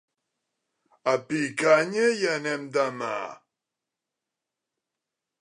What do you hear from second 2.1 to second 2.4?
hi